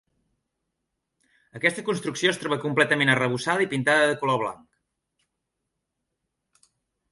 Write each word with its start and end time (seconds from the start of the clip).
Aquesta 1.59 1.83
construcció 1.89 2.31
es 2.35 2.39
troba 2.45 2.57
completament 2.65 3.13
arrebossada 3.15 3.67
i 3.67 3.69
pintada 3.75 4.09
de 4.13 4.17
color 4.25 4.43
blanc. 5.13 6.67